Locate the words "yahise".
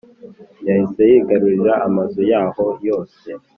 0.67-1.01